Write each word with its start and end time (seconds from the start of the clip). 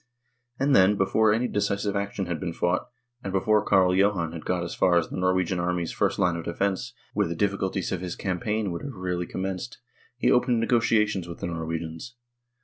And 0.59 0.75
then, 0.75 0.97
before 0.97 1.31
any 1.31 1.47
decisive 1.47 1.95
action 1.95 2.25
had 2.25 2.39
been 2.39 2.53
fought, 2.53 2.89
and 3.23 3.31
before 3.31 3.63
Carl 3.63 3.93
Johan 3.93 4.31
had 4.31 4.45
got 4.45 4.63
as 4.63 4.73
far 4.73 4.97
as 4.97 5.09
the 5.09 5.15
Norwegian 5.15 5.59
army's 5.59 5.91
first 5.91 6.17
line 6.17 6.35
of 6.35 6.43
defence, 6.45 6.93
where 7.13 7.27
the 7.27 7.35
difficulties 7.35 7.91
of 7.91 8.01
his 8.01 8.15
campaign 8.15 8.71
would 8.71 8.81
have 8.81 8.95
really 8.95 9.27
commenced, 9.27 9.77
he 10.17 10.31
opened 10.31 10.59
negotiations 10.59 11.27
with 11.27 11.37
the 11.37 11.45
Norwegians. 11.45 12.15